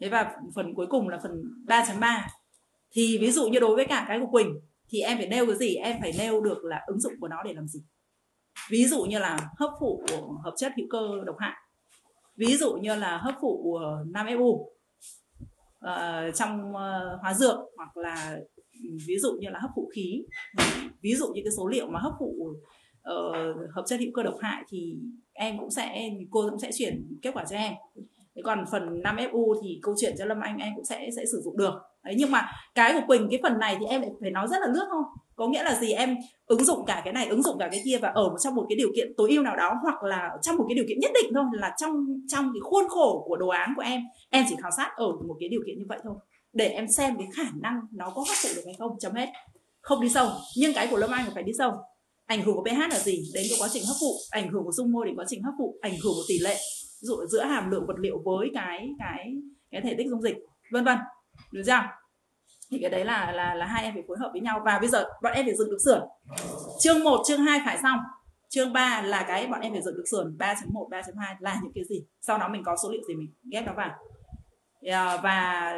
Thế 0.00 0.08
và 0.08 0.36
phần 0.54 0.74
cuối 0.74 0.86
cùng 0.90 1.08
là 1.08 1.18
phần 1.22 1.42
3.3 1.66 2.20
thì 2.92 3.18
ví 3.20 3.30
dụ 3.30 3.48
như 3.48 3.58
đối 3.58 3.76
với 3.76 3.86
cả 3.86 4.04
cái 4.08 4.20
của 4.20 4.26
Quỳnh, 4.26 4.60
thì 4.88 5.00
em 5.00 5.18
phải 5.18 5.28
nêu 5.28 5.46
cái 5.46 5.56
gì? 5.56 5.74
Em 5.74 5.96
phải 6.00 6.12
nêu 6.18 6.40
được 6.40 6.64
là 6.64 6.82
ứng 6.86 7.00
dụng 7.00 7.12
của 7.20 7.28
nó 7.28 7.42
để 7.42 7.52
làm 7.54 7.68
gì? 7.68 7.80
Ví 8.70 8.84
dụ 8.84 9.04
như 9.04 9.18
là 9.18 9.38
hấp 9.58 9.70
phụ 9.80 10.04
của 10.08 10.38
hợp 10.44 10.54
chất 10.56 10.72
hữu 10.76 10.86
cơ 10.90 11.00
độc 11.26 11.36
hại. 11.38 11.52
Ví 12.36 12.56
dụ 12.56 12.72
như 12.72 12.94
là 12.94 13.18
hấp 13.18 13.34
phụ 13.40 13.60
của 13.62 14.04
5FU 14.12 14.66
uh, 15.90 16.34
trong 16.34 16.70
uh, 16.70 17.20
hóa 17.20 17.34
dược 17.34 17.58
hoặc 17.76 17.96
là 17.96 18.38
ừ, 18.82 18.88
ví 19.06 19.18
dụ 19.18 19.32
như 19.40 19.48
là 19.50 19.58
hấp 19.58 19.70
phụ 19.76 19.90
khí. 19.94 20.24
Ví 21.00 21.14
dụ 21.14 21.26
như 21.34 21.40
cái 21.44 21.52
số 21.56 21.68
liệu 21.68 21.86
mà 21.86 22.00
hấp 22.00 22.12
phụ 22.18 22.34
uh, 22.50 22.56
ờ, 23.02 23.32
hợp 23.74 23.84
chất 23.86 24.00
hữu 24.00 24.10
cơ 24.14 24.22
độc 24.22 24.34
hại 24.40 24.62
thì 24.68 24.96
em 25.32 25.58
cũng 25.58 25.70
sẽ 25.70 26.10
cô 26.30 26.50
cũng 26.50 26.58
sẽ 26.58 26.70
chuyển 26.72 27.18
kết 27.22 27.30
quả 27.34 27.44
cho 27.50 27.56
em. 27.56 27.72
Thế 28.36 28.42
còn 28.44 28.64
phần 28.72 29.02
5FU 29.02 29.60
thì 29.62 29.78
câu 29.82 29.94
chuyện 30.00 30.14
cho 30.18 30.24
Lâm 30.24 30.40
Anh 30.40 30.58
em 30.58 30.72
cũng 30.76 30.84
sẽ 30.84 31.08
sẽ 31.16 31.26
sử 31.32 31.40
dụng 31.44 31.56
được. 31.56 31.74
Đấy 32.04 32.14
nhưng 32.18 32.30
mà 32.30 32.46
cái 32.74 32.92
của 32.92 33.06
Quỳnh 33.06 33.28
cái 33.30 33.40
phần 33.42 33.58
này 33.58 33.76
thì 33.80 33.86
em 33.86 34.00
lại 34.00 34.10
phải 34.20 34.30
nói 34.30 34.48
rất 34.48 34.56
là 34.60 34.66
lướt 34.66 34.86
không 34.90 35.04
có 35.36 35.48
nghĩa 35.48 35.62
là 35.62 35.74
gì? 35.80 35.92
Em 35.92 36.16
ứng 36.46 36.64
dụng 36.64 36.84
cả 36.86 37.02
cái 37.04 37.12
này, 37.12 37.26
ứng 37.26 37.42
dụng 37.42 37.58
cả 37.58 37.68
cái 37.72 37.80
kia 37.84 37.98
và 38.02 38.08
ở 38.08 38.30
trong 38.40 38.54
một 38.54 38.66
cái 38.68 38.76
điều 38.76 38.88
kiện 38.96 39.12
tối 39.16 39.30
ưu 39.30 39.42
nào 39.42 39.56
đó 39.56 39.74
hoặc 39.82 40.02
là 40.02 40.30
trong 40.42 40.56
một 40.56 40.64
cái 40.68 40.74
điều 40.74 40.84
kiện 40.88 40.98
nhất 41.00 41.10
định 41.14 41.32
thôi, 41.34 41.44
là 41.52 41.74
trong 41.80 42.06
trong 42.28 42.50
cái 42.54 42.60
khuôn 42.60 42.88
khổ 42.88 43.24
của 43.28 43.36
đồ 43.36 43.48
án 43.48 43.72
của 43.76 43.82
em 43.82 44.02
em 44.30 44.44
chỉ 44.48 44.54
khảo 44.62 44.70
sát 44.76 44.90
ở 44.96 45.06
một 45.06 45.36
cái 45.40 45.48
điều 45.48 45.60
kiện 45.66 45.78
như 45.78 45.84
vậy 45.88 45.98
thôi. 46.04 46.14
Để 46.52 46.68
em 46.68 46.86
xem 46.96 47.16
cái 47.18 47.26
khả 47.34 47.50
năng 47.62 47.80
nó 47.92 48.10
có 48.14 48.24
hấp 48.28 48.36
thụ 48.42 48.48
được 48.56 48.62
hay 48.64 48.74
không, 48.78 48.98
chấm 49.00 49.12
hết. 49.12 49.28
Không 49.80 50.00
đi 50.00 50.08
sâu, 50.08 50.28
nhưng 50.56 50.72
cái 50.74 50.88
của 50.90 50.96
Lâm 50.96 51.10
Anh 51.10 51.26
phải 51.34 51.42
đi 51.42 51.52
sâu. 51.58 51.72
Ảnh 52.26 52.42
hưởng 52.42 52.54
của 52.54 52.64
pH 52.64 52.78
là 52.90 52.98
gì? 52.98 53.22
Đến 53.34 53.44
cái 53.50 53.58
quá 53.60 53.68
trình 53.72 53.82
hấp 53.88 53.96
thụ. 54.00 54.14
Ảnh 54.30 54.52
hưởng 54.52 54.64
của 54.64 54.72
dung 54.72 54.92
môi 54.92 55.06
đến 55.06 55.16
quá 55.16 55.24
trình 55.28 55.42
hấp 55.42 55.54
thụ. 55.58 55.76
Ảnh 55.80 55.92
hưởng 55.92 56.12
của 56.14 56.24
tỷ 56.28 56.38
lệ 56.38 56.56
dụ 57.00 57.16
giữa 57.26 57.44
hàm 57.44 57.70
lượng 57.70 57.84
vật 57.86 57.98
liệu 57.98 58.22
với 58.24 58.50
cái 58.54 58.88
cái 58.98 59.32
cái 59.70 59.80
thể 59.84 59.94
tích 59.98 60.06
dung 60.10 60.22
dịch. 60.22 60.36
Vân 60.72 60.84
vân. 60.84 60.98
Được 61.52 61.62
chưa? 61.66 61.80
Thì 62.74 62.80
cái 62.80 62.90
đấy 62.90 63.04
là 63.04 63.32
là 63.32 63.54
là 63.54 63.66
hai 63.66 63.84
em 63.84 63.94
phải 63.94 64.02
phối 64.08 64.16
hợp 64.20 64.30
với 64.32 64.40
nhau. 64.40 64.62
Và 64.64 64.78
bây 64.78 64.88
giờ 64.88 65.04
bọn 65.22 65.32
em 65.32 65.46
phải 65.46 65.54
dựng 65.54 65.70
được 65.70 65.78
sườn. 65.84 66.00
Chương 66.80 67.04
1, 67.04 67.22
chương 67.26 67.40
2 67.40 67.60
phải 67.64 67.78
xong. 67.82 67.98
Chương 68.48 68.72
3 68.72 69.02
là 69.02 69.24
cái 69.28 69.46
bọn 69.46 69.60
em 69.60 69.72
phải 69.72 69.82
dựng 69.82 69.96
được 69.96 70.04
sườn. 70.10 70.36
3.1, 70.38 70.88
3.2 70.88 71.36
là 71.40 71.60
những 71.62 71.72
cái 71.74 71.84
gì? 71.84 72.04
Sau 72.20 72.38
đó 72.38 72.48
mình 72.48 72.62
có 72.64 72.76
số 72.82 72.90
liệu 72.90 73.02
gì 73.08 73.14
mình 73.14 73.28
ghép 73.52 73.66
nó 73.66 73.72
vào. 73.72 73.90
Ờ, 74.92 75.20
và 75.22 75.72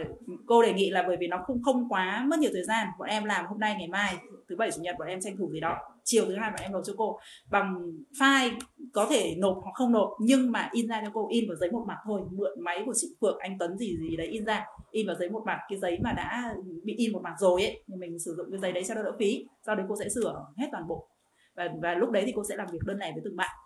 cô 0.47 0.63
đề 0.63 0.73
nghị 0.73 0.91
là 0.91 1.05
bởi 1.09 1.17
vì 1.21 1.27
nó 1.27 1.39
không 1.47 1.63
không 1.63 1.89
quá 1.89 2.25
mất 2.29 2.39
nhiều 2.39 2.51
thời 2.55 2.65
gian, 2.65 2.89
bọn 2.99 3.09
em 3.09 3.25
làm 3.25 3.47
hôm 3.47 3.59
nay, 3.61 3.75
ngày 3.79 3.89
mai, 3.89 4.17
thứ 4.49 4.57
bảy, 4.57 4.71
chủ 4.71 4.83
nhật 4.83 4.97
bọn 4.99 5.09
em 5.09 5.21
tranh 5.21 5.37
thủ 5.37 5.51
gì 5.53 5.61
đó, 5.61 5.79
chiều 6.05 6.25
thứ 6.27 6.35
hai 6.35 6.51
bọn 6.51 6.61
em 6.63 6.73
nộp 6.73 6.83
cho 6.85 6.93
cô. 6.97 7.19
Bằng 7.51 7.93
file 8.21 8.59
có 8.93 9.07
thể 9.11 9.35
nộp 9.39 9.59
hoặc 9.63 9.73
không 9.75 9.93
nộp, 9.93 10.11
nhưng 10.21 10.53
mà 10.53 10.69
in 10.73 10.89
ra 10.89 11.01
cho 11.05 11.11
cô, 11.15 11.29
in 11.31 11.45
vào 11.49 11.57
giấy 11.57 11.71
một 11.71 11.85
mặt 11.89 11.97
thôi, 12.05 12.21
mượn 12.33 12.61
máy 12.61 12.83
của 12.87 12.93
chị 12.97 13.09
Phượng, 13.21 13.39
anh 13.39 13.57
Tuấn 13.59 13.79
gì 13.79 13.97
gì 13.97 14.17
đấy 14.17 14.27
in 14.27 14.45
ra, 14.45 14.65
in 14.91 15.07
vào 15.07 15.17
giấy 15.17 15.31
một 15.31 15.43
mặt, 15.47 15.59
cái 15.69 15.79
giấy 15.79 15.99
mà 16.05 16.13
đã 16.13 16.55
bị 16.85 16.95
in 16.97 17.13
một 17.13 17.21
mặt 17.23 17.35
rồi 17.39 17.63
ấy, 17.63 17.85
thì 17.89 17.95
mình 17.97 18.19
sử 18.19 18.35
dụng 18.37 18.47
cái 18.51 18.61
giấy 18.61 18.73
đấy 18.73 18.85
cho 18.85 18.95
đỡ 18.95 19.13
phí, 19.19 19.47
sau 19.67 19.75
đấy 19.75 19.87
cô 19.89 19.95
sẽ 20.01 20.09
sửa 20.09 20.47
hết 20.57 20.67
toàn 20.73 20.89
bộ. 20.89 21.09
Và 21.55 21.69
và 21.83 21.95
lúc 21.95 22.11
đấy 22.11 22.23
thì 22.27 22.33
cô 22.37 22.43
sẽ 22.49 22.57
làm 22.57 22.67
việc 22.73 22.79
đơn 22.87 22.99
lẻ 22.99 23.13
với 23.13 23.23
từng 23.25 23.37
bạn. 23.37 23.57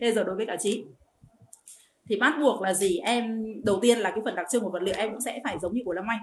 Thế 0.00 0.12
giờ 0.12 0.24
đối 0.24 0.36
với 0.36 0.46
cả 0.46 0.56
chị? 0.60 0.84
Thì 2.10 2.16
bắt 2.16 2.34
buộc 2.40 2.62
là 2.62 2.74
gì? 2.74 2.98
Em, 2.98 3.44
đầu 3.64 3.78
tiên 3.82 3.98
là 3.98 4.10
cái 4.10 4.20
phần 4.24 4.34
đặc 4.34 4.46
trưng 4.50 4.62
của 4.62 4.70
vật 4.70 4.82
liệu 4.82 4.94
em 4.98 5.10
cũng 5.10 5.20
sẽ 5.20 5.40
phải 5.44 5.58
giống 5.62 5.74
như 5.74 5.80
của 5.84 5.92
Lâm 5.92 6.04
Anh. 6.08 6.20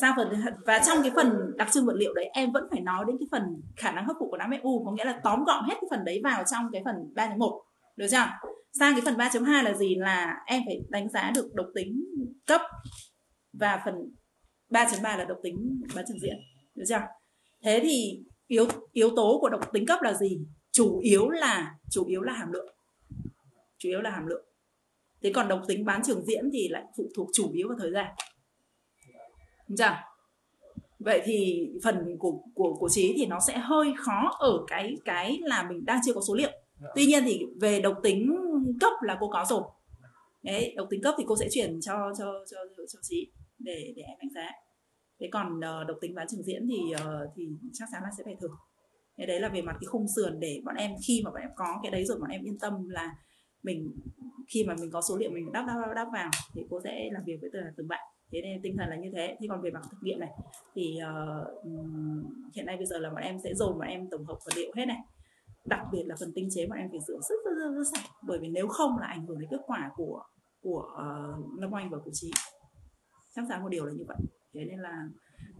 Sang 0.00 0.12
phần 0.16 0.28
và 0.66 0.78
trong 0.86 0.98
cái 1.02 1.10
phần 1.16 1.52
đặc 1.56 1.68
trưng 1.72 1.86
vật 1.86 1.96
liệu 1.96 2.14
đấy, 2.14 2.30
em 2.32 2.52
vẫn 2.52 2.64
phải 2.70 2.80
nói 2.80 3.04
đến 3.08 3.16
cái 3.20 3.26
phần 3.30 3.42
khả 3.76 3.92
năng 3.92 4.06
hấp 4.06 4.16
thụ 4.20 4.28
của 4.30 4.36
5FU 4.36 4.84
có 4.84 4.92
nghĩa 4.92 5.04
là 5.04 5.20
tóm 5.24 5.44
gọn 5.44 5.64
hết 5.64 5.74
cái 5.80 5.88
phần 5.90 6.04
đấy 6.04 6.20
vào 6.24 6.44
trong 6.52 6.68
cái 6.72 6.82
phần 6.84 6.94
3.1 7.14 7.60
được 7.96 8.06
chưa? 8.10 8.26
Sang 8.72 8.94
cái 8.94 9.00
phần 9.04 9.14
3.2 9.16 9.62
là 9.62 9.72
gì? 9.74 9.94
Là 9.94 10.42
em 10.46 10.62
phải 10.66 10.80
đánh 10.88 11.08
giá 11.10 11.32
được 11.34 11.54
độc 11.54 11.66
tính 11.74 12.04
cấp 12.46 12.60
và 13.52 13.82
phần 13.84 13.94
3.3 14.70 15.18
là 15.18 15.24
độc 15.24 15.38
tính 15.42 15.82
bán 15.94 16.04
trực 16.08 16.16
diện 16.22 16.36
được 16.74 16.84
chưa? 16.88 17.00
Thế 17.62 17.80
thì 17.82 18.22
yếu 18.46 18.66
yếu 18.92 19.10
tố 19.16 19.38
của 19.40 19.48
độc 19.48 19.72
tính 19.72 19.86
cấp 19.86 20.02
là 20.02 20.12
gì? 20.12 20.38
Chủ 20.72 20.98
yếu 20.98 21.28
là, 21.28 21.74
chủ 21.90 22.06
yếu 22.06 22.22
là 22.22 22.32
hàm 22.32 22.52
lượng. 22.52 22.76
Chủ 23.78 23.88
yếu 23.88 24.00
là 24.00 24.10
hàm 24.10 24.26
lượng 24.26 24.44
thế 25.24 25.32
còn 25.34 25.48
độc 25.48 25.62
tính 25.68 25.84
bán 25.84 26.02
trường 26.04 26.24
diễn 26.24 26.50
thì 26.52 26.68
lại 26.68 26.82
phụ 26.96 27.08
thuộc 27.16 27.28
chủ 27.32 27.52
yếu 27.52 27.68
vào 27.68 27.78
thời 27.80 27.92
gian. 27.92 28.06
Đúng 29.68 29.76
chưa? 29.76 29.96
Vậy 30.98 31.22
thì 31.24 31.68
phần 31.84 32.16
của 32.18 32.40
của 32.54 32.74
của 32.74 32.88
trí 32.88 33.14
thì 33.16 33.26
nó 33.26 33.38
sẽ 33.46 33.58
hơi 33.58 33.92
khó 33.98 34.36
ở 34.38 34.64
cái 34.66 34.94
cái 35.04 35.38
là 35.42 35.68
mình 35.70 35.84
đang 35.84 36.00
chưa 36.06 36.12
có 36.14 36.20
số 36.28 36.34
liệu. 36.34 36.50
Tuy 36.94 37.06
nhiên 37.06 37.22
thì 37.26 37.40
về 37.60 37.80
độc 37.80 37.96
tính 38.02 38.36
cấp 38.80 38.92
là 39.02 39.16
cô 39.20 39.28
có 39.28 39.44
rồi. 39.48 39.62
Đấy, 40.42 40.74
độc 40.76 40.86
tính 40.90 41.02
cấp 41.02 41.14
thì 41.18 41.24
cô 41.26 41.36
sẽ 41.36 41.48
chuyển 41.50 41.80
cho 41.80 42.12
cho 42.18 42.44
cho 42.50 42.58
cho 42.92 42.98
trí 43.02 43.32
để 43.58 43.92
để 43.96 44.02
em 44.02 44.18
đánh 44.22 44.30
giá. 44.34 44.50
Thế 45.20 45.28
còn 45.32 45.60
ờ, 45.60 45.84
độc 45.84 45.96
tính 46.00 46.14
bán 46.14 46.26
trường 46.30 46.42
diễn 46.42 46.66
thì 46.68 46.92
ờ, 47.04 47.28
thì 47.36 47.48
chắc 47.72 47.88
chắn 47.92 48.02
là 48.02 48.10
sẽ 48.18 48.24
phải 48.24 48.36
thử. 48.40 48.48
Thế 49.18 49.26
đấy 49.26 49.40
là 49.40 49.48
về 49.48 49.62
mặt 49.62 49.72
cái 49.80 49.86
khung 49.86 50.06
sườn 50.16 50.40
để 50.40 50.60
bọn 50.64 50.74
em 50.74 50.90
khi 51.06 51.22
mà 51.24 51.30
bọn 51.30 51.40
em 51.40 51.50
có 51.56 51.80
cái 51.82 51.92
đấy 51.92 52.04
rồi 52.04 52.18
bọn 52.20 52.30
em 52.30 52.42
yên 52.42 52.58
tâm 52.58 52.88
là 52.88 53.14
mình 53.64 53.92
khi 54.48 54.64
mà 54.64 54.74
mình 54.80 54.90
có 54.90 55.00
số 55.08 55.16
liệu 55.16 55.30
mình 55.30 55.52
đáp 55.52 55.64
đáp 55.66 55.92
đáp, 55.94 56.06
vào 56.12 56.30
thì 56.54 56.62
cô 56.70 56.80
sẽ 56.84 57.08
làm 57.12 57.22
việc 57.26 57.38
với 57.40 57.50
từng 57.52 57.62
từng 57.76 57.88
bạn. 57.88 58.00
Thế 58.32 58.40
nên 58.42 58.62
tinh 58.62 58.76
thần 58.78 58.88
là 58.88 58.96
như 58.96 59.10
thế. 59.16 59.36
Thế 59.40 59.46
còn 59.48 59.62
về 59.62 59.70
mặt 59.70 59.80
thực 59.90 59.96
nghiệm 60.02 60.20
này 60.20 60.30
thì 60.74 60.98
uh, 60.98 62.54
hiện 62.54 62.66
nay 62.66 62.76
bây 62.76 62.86
giờ 62.86 62.98
là 62.98 63.10
bọn 63.10 63.22
em 63.22 63.38
sẽ 63.44 63.54
dồn 63.54 63.78
bọn 63.78 63.88
em 63.88 64.10
tổng 64.10 64.24
hợp 64.24 64.38
vật 64.46 64.52
liệu 64.56 64.72
hết 64.76 64.84
này. 64.86 64.98
Đặc 65.64 65.80
biệt 65.92 66.02
là 66.06 66.16
phần 66.20 66.32
tinh 66.34 66.48
chế 66.50 66.66
bọn 66.66 66.78
em 66.78 66.88
phải 66.90 67.00
rửa 67.06 67.18
rất 67.28 67.36
rất 67.44 67.54
rất, 67.58 67.74
rất 67.76 67.84
sạch. 67.92 68.10
Bởi 68.26 68.38
vì 68.38 68.48
nếu 68.48 68.68
không 68.68 68.98
là 68.98 69.06
ảnh 69.06 69.26
hưởng 69.26 69.38
đến 69.38 69.48
kết 69.50 69.60
quả 69.66 69.90
của 69.96 70.22
của 70.62 70.84
uh, 70.92 71.60
lâm 71.60 71.72
oanh 71.72 71.90
và 71.90 71.98
của 72.04 72.10
chị. 72.12 72.30
chắc 73.34 73.44
chắn 73.48 73.62
một 73.62 73.68
điều 73.68 73.84
là 73.84 73.92
như 73.92 74.04
vậy. 74.08 74.16
Thế 74.54 74.64
nên 74.64 74.78
là 74.78 75.08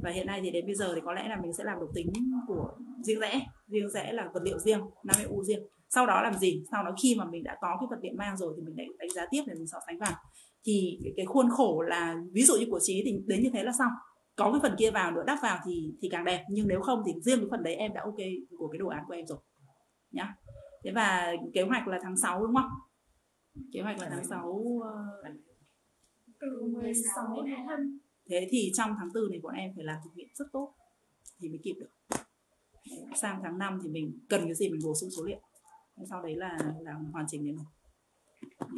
và 0.02 0.11
hiện 0.11 0.26
nay 0.26 0.40
thì 0.42 0.50
đến 0.50 0.66
bây 0.66 0.75
giờ 0.75 0.92
thì 0.94 1.00
có 1.04 1.12
lẽ 1.12 1.28
là 1.28 1.40
mình 1.42 1.52
sẽ 1.52 1.64
làm 1.64 1.80
độc 1.80 1.90
tính 1.94 2.12
của 2.46 2.75
riêng 3.04 3.20
rẽ. 3.20 3.46
Riêng 3.66 3.90
rẽ 3.90 4.12
là 4.12 4.30
vật 4.34 4.42
liệu 4.42 4.58
riêng 4.58 4.80
5 5.04 5.16
u 5.28 5.44
riêng 5.44 5.62
sau 5.94 6.06
đó 6.06 6.22
làm 6.22 6.34
gì? 6.34 6.64
Sau 6.70 6.84
đó 6.84 6.94
khi 7.02 7.14
mà 7.18 7.24
mình 7.24 7.44
đã 7.44 7.58
có 7.60 7.76
cái 7.80 7.86
vật 7.90 7.98
liệu 8.02 8.12
mang 8.16 8.36
rồi 8.36 8.54
thì 8.56 8.62
mình 8.62 8.76
đánh, 8.76 8.88
đánh 8.98 9.10
giá 9.14 9.26
tiếp 9.30 9.42
để 9.46 9.54
mình 9.54 9.66
so 9.66 9.78
sánh 9.86 9.98
vào. 9.98 10.12
Thì 10.64 11.00
cái, 11.04 11.12
cái 11.16 11.26
khuôn 11.26 11.50
khổ 11.50 11.82
là 11.82 12.16
ví 12.32 12.42
dụ 12.42 12.54
như 12.56 12.66
của 12.70 12.80
trí 12.82 13.02
thì 13.04 13.22
đến 13.26 13.42
như 13.42 13.50
thế 13.52 13.62
là 13.62 13.72
xong. 13.78 13.92
Có 14.36 14.52
cái 14.52 14.60
phần 14.62 14.76
kia 14.78 14.90
vào 14.90 15.10
nữa 15.10 15.24
đắp 15.26 15.38
vào 15.42 15.58
thì 15.66 15.92
thì 16.02 16.08
càng 16.08 16.24
đẹp. 16.24 16.44
Nhưng 16.50 16.68
nếu 16.68 16.80
không 16.80 17.02
thì 17.06 17.12
riêng 17.20 17.38
cái 17.38 17.48
phần 17.50 17.62
đấy 17.62 17.74
em 17.74 17.94
đã 17.94 18.00
ok 18.04 18.16
của 18.58 18.68
cái 18.68 18.78
đồ 18.78 18.88
án 18.88 19.04
của 19.08 19.14
em 19.14 19.26
rồi. 19.26 19.38
Nhá. 20.10 20.34
Thế 20.84 20.90
và 20.94 21.32
kế 21.54 21.62
hoạch 21.62 21.88
là 21.88 21.98
tháng 22.02 22.16
6 22.16 22.46
đúng 22.46 22.54
không? 22.54 22.70
Kế 23.72 23.80
hoạch 23.80 24.00
là 24.00 24.08
tháng 24.10 24.24
6 24.24 24.48
uh... 24.48 24.84
từ 26.40 26.62
16 26.72 27.24
đến 27.36 27.54
25 27.54 27.98
thế 28.28 28.48
thì 28.50 28.72
trong 28.74 28.90
tháng 28.98 29.08
4 29.14 29.30
này 29.30 29.40
bọn 29.42 29.54
em 29.54 29.72
phải 29.76 29.84
làm 29.84 29.96
thực 30.04 30.10
hiện 30.16 30.28
rất 30.34 30.44
tốt 30.52 30.74
thì 31.38 31.48
mới 31.48 31.58
kịp 31.62 31.74
được. 31.80 32.16
Sang 33.16 33.40
tháng 33.42 33.58
5 33.58 33.80
thì 33.82 33.88
mình 33.88 34.18
cần 34.28 34.44
cái 34.44 34.54
gì 34.54 34.68
mình 34.68 34.80
bổ 34.84 34.94
sung 34.94 35.10
số 35.10 35.22
liệu 35.24 35.40
sau 36.10 36.22
đấy 36.22 36.36
là 36.36 36.58
là 36.80 36.92
hoàn 37.12 37.26
chỉnh 37.28 37.44
đến 37.46 37.56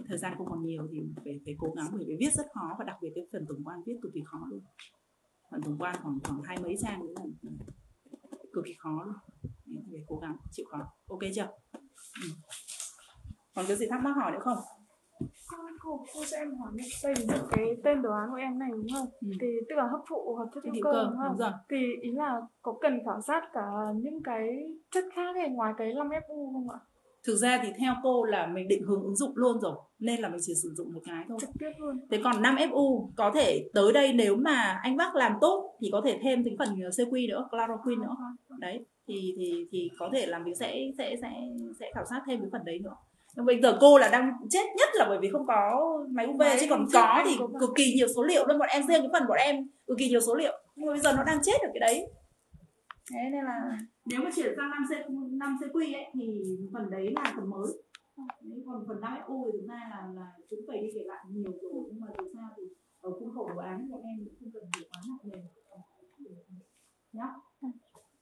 thời 0.08 0.18
gian 0.18 0.34
không 0.38 0.46
còn 0.50 0.64
nhiều 0.64 0.88
thì 0.92 1.02
phải 1.24 1.40
phải 1.44 1.56
cố 1.58 1.72
gắng 1.76 1.86
bởi 1.92 2.04
vì 2.08 2.16
viết 2.20 2.32
rất 2.34 2.46
khó 2.54 2.76
và 2.78 2.84
đặc 2.84 2.96
biệt 3.02 3.12
cái 3.14 3.26
phần 3.32 3.46
tổng 3.48 3.64
quan 3.64 3.82
viết 3.86 3.98
cực 4.02 4.12
kỳ 4.14 4.22
khó 4.26 4.38
luôn. 4.50 4.60
Phần 5.50 5.62
tổng 5.62 5.76
quan 5.78 5.96
khoảng 6.02 6.18
khoảng 6.24 6.42
hai 6.42 6.58
mấy 6.62 6.76
trang 6.82 7.06
nữa 7.06 7.12
là 7.16 7.24
cực 8.52 8.64
kỳ 8.64 8.74
khó 8.78 9.02
luôn. 9.04 9.14
Nên 9.66 9.84
phải 9.90 10.04
cố 10.06 10.16
gắng 10.16 10.36
chịu 10.50 10.66
khó. 10.70 10.78
Ok 11.08 11.20
chưa? 11.34 11.48
Ừ. 12.22 12.28
còn 13.54 13.64
cái 13.68 13.76
gì 13.76 13.86
thắc 13.90 14.02
mắc 14.02 14.12
hỏi 14.16 14.32
nữa 14.32 14.40
không? 14.40 14.58
Cô, 15.80 16.04
cho 16.30 16.36
em 16.36 16.58
hỏi 16.58 16.72
đây 17.02 17.14
cái 17.50 17.64
tên 17.84 18.02
đồ 18.02 18.10
án 18.12 18.30
của 18.30 18.36
em 18.36 18.58
này 18.58 18.70
đúng 18.72 18.86
không? 18.94 19.06
Ừ. 19.20 19.28
thì 19.40 19.46
tức 19.68 19.74
là 19.76 19.86
hấp 19.86 20.00
thụ 20.08 20.34
hợp 20.34 20.48
chất 20.54 20.64
Hữu 20.64 20.74
cơ, 20.82 20.90
cơ 20.92 21.02
đúng 21.04 21.10
đúng 21.12 21.20
không? 21.22 21.36
rồi. 21.36 21.50
thì 21.70 21.76
ý 22.00 22.10
là 22.12 22.40
có 22.62 22.78
cần 22.80 23.00
khảo 23.04 23.20
sát 23.22 23.42
cả 23.52 23.66
những 23.96 24.22
cái 24.22 24.48
chất 24.90 25.04
khác 25.14 25.36
này 25.36 25.50
ngoài 25.50 25.74
cái 25.78 25.92
5FU 25.94 26.52
không 26.52 26.70
ạ 26.70 26.78
thực 27.26 27.36
ra 27.36 27.60
thì 27.62 27.68
theo 27.78 27.94
cô 28.02 28.24
là 28.24 28.46
mình 28.46 28.68
định 28.68 28.82
hướng 28.82 29.02
ứng 29.02 29.16
dụng 29.16 29.32
luôn 29.34 29.60
rồi 29.60 29.76
nên 29.98 30.20
là 30.20 30.28
mình 30.28 30.40
chỉ 30.42 30.54
sử 30.62 30.74
dụng 30.74 30.92
một 30.92 31.00
cái 31.04 31.24
thôi 31.28 31.38
trực 31.40 31.50
tiếp 31.58 31.70
luôn 31.78 32.00
Thế 32.10 32.20
còn 32.24 32.42
5FU 32.42 33.08
có 33.16 33.30
thể 33.34 33.68
tới 33.74 33.92
đây 33.92 34.12
nếu 34.12 34.36
mà 34.36 34.80
anh 34.82 34.96
Bắc 34.96 35.14
làm 35.14 35.32
tốt 35.40 35.76
thì 35.80 35.88
có 35.92 36.02
thể 36.04 36.18
thêm 36.22 36.44
cái 36.44 36.56
phần 36.58 36.68
CQ 36.68 37.28
nữa, 37.28 37.48
chloroquine 37.50 38.02
nữa. 38.02 38.16
Đấy, 38.58 38.84
thì 39.08 39.34
thì 39.38 39.66
thì 39.72 39.90
có 39.98 40.10
thể 40.12 40.26
là 40.26 40.38
mình 40.38 40.54
sẽ 40.54 40.90
sẽ 40.98 41.16
sẽ 41.22 41.30
sẽ 41.80 41.90
khảo 41.94 42.04
sát 42.10 42.22
thêm 42.26 42.40
cái 42.40 42.48
phần 42.52 42.64
đấy 42.64 42.78
nữa. 42.78 42.94
Nhưng 43.36 43.46
bây 43.46 43.60
giờ 43.60 43.78
cô 43.80 43.98
là 43.98 44.08
đang 44.08 44.32
chết 44.50 44.64
nhất 44.76 44.88
là 44.94 45.06
bởi 45.08 45.18
vì 45.22 45.30
không 45.30 45.46
có 45.46 45.82
máy 46.10 46.26
UV 46.26 46.42
chứ 46.60 46.66
còn 46.70 46.86
có 46.92 47.22
thì 47.26 47.36
có 47.38 47.48
cực 47.60 47.70
kỳ 47.76 47.94
nhiều 47.96 48.08
số 48.16 48.22
liệu 48.22 48.46
luôn 48.46 48.58
bọn 48.58 48.68
em 48.68 48.82
riêng 48.82 49.00
cái 49.00 49.08
phần 49.12 49.28
bọn 49.28 49.38
em 49.38 49.68
cực 49.86 49.98
kỳ 49.98 50.08
nhiều 50.08 50.20
số 50.20 50.34
liệu. 50.34 50.52
Nhưng 50.76 50.86
mà 50.86 50.92
bây 50.92 51.00
giờ 51.00 51.12
nó 51.12 51.24
đang 51.24 51.38
chết 51.42 51.60
ở 51.60 51.68
cái 51.74 51.80
đấy. 51.80 52.06
Thế 53.10 53.20
nên 53.32 53.44
là 53.44 53.60
nếu 54.06 54.20
mà 54.24 54.30
chuyển 54.36 54.54
sang 54.56 54.70
5 54.70 54.82
c 54.88 55.10
5 55.10 55.56
cq 55.60 55.94
ấy 55.94 56.04
thì 56.14 56.42
phần 56.72 56.90
đấy 56.90 57.12
là 57.16 57.32
phần 57.36 57.50
mới. 57.50 57.72
Đấy, 58.16 58.62
còn 58.66 58.84
phần 58.88 59.00
5 59.00 59.18
u 59.26 59.50
thì 59.52 59.58
chúng 59.58 59.68
ta 59.68 59.74
là 59.90 60.12
là 60.14 60.26
cũng 60.50 60.60
phải 60.68 60.82
đi 60.82 60.88
kể 60.94 61.04
lại 61.06 61.24
nhiều 61.28 61.52
rồi 61.62 61.84
nhưng 61.90 62.00
mà 62.00 62.06
dù 62.18 62.24
sao 62.34 62.48
thì 62.56 62.62
ở 63.00 63.10
khuôn 63.18 63.34
khổ 63.34 63.48
đồ 63.48 63.56
án 63.56 63.88
của 63.90 64.00
em 64.04 64.24
cũng 64.24 64.34
không 64.40 64.50
cần 64.52 64.62
phải 64.74 64.84
quá 64.90 65.02
nặng 65.08 65.32
nề. 65.32 65.40
Nhá. 67.12 67.28